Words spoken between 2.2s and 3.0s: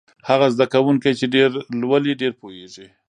ډېر پوهېږي.